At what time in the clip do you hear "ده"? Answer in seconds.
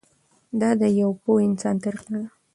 2.11-2.21